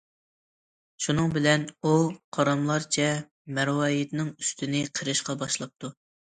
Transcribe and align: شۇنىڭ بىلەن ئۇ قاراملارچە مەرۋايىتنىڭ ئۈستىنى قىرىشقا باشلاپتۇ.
شۇنىڭ 1.05 1.29
بىلەن 1.35 1.65
ئۇ 1.83 1.91
قاراملارچە 2.39 3.07
مەرۋايىتنىڭ 3.59 4.35
ئۈستىنى 4.35 4.85
قىرىشقا 5.01 5.41
باشلاپتۇ. 5.47 5.97